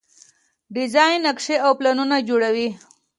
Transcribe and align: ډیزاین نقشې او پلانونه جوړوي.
ډیزاین 0.75 1.19
نقشې 1.27 1.55
او 1.65 1.71
پلانونه 1.79 2.17
جوړوي. 2.29 2.69